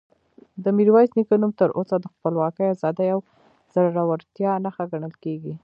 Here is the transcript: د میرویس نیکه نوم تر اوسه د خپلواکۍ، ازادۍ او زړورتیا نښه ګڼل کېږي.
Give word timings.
د 0.63 0.65
میرویس 0.77 1.09
نیکه 1.17 1.35
نوم 1.41 1.51
تر 1.59 1.69
اوسه 1.77 1.95
د 1.99 2.05
خپلواکۍ، 2.13 2.65
ازادۍ 2.75 3.09
او 3.15 3.19
زړورتیا 3.73 4.51
نښه 4.63 4.83
ګڼل 4.91 5.13
کېږي. 5.23 5.53